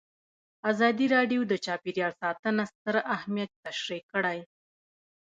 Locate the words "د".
1.47-1.53